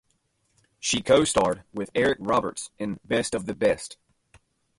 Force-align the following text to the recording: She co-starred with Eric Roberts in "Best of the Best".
She 0.79 1.03
co-starred 1.03 1.63
with 1.75 1.91
Eric 1.93 2.17
Roberts 2.21 2.71
in 2.79 2.99
"Best 3.05 3.35
of 3.35 3.45
the 3.45 3.53
Best". 3.53 3.97